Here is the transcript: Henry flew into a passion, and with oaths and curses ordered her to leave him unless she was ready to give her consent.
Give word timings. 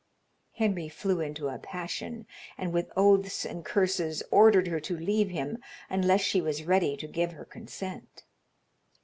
Henry 0.53 0.89
flew 0.89 1.19
into 1.19 1.47
a 1.47 1.59
passion, 1.59 2.25
and 2.57 2.73
with 2.73 2.91
oaths 2.97 3.45
and 3.45 3.63
curses 3.63 4.23
ordered 4.31 4.65
her 4.67 4.79
to 4.79 4.97
leave 4.97 5.29
him 5.29 5.59
unless 5.91 6.21
she 6.21 6.41
was 6.41 6.63
ready 6.63 6.97
to 6.97 7.07
give 7.07 7.33
her 7.33 7.45
consent. 7.45 8.23